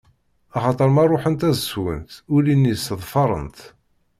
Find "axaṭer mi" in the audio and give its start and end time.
0.57-0.99